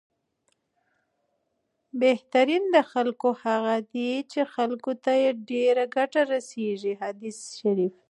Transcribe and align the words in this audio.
بهترین 2.01 2.63
د 2.75 2.77
خلکو 2.91 3.29
هغه 3.43 3.75
دی، 3.93 4.11
چې 4.31 4.41
خلکو 4.53 4.91
ته 5.03 5.11
یې 5.21 5.29
ډېره 5.49 5.83
ګټه 5.95 6.21
رسېږي، 6.33 6.93
حدیث 7.03 7.39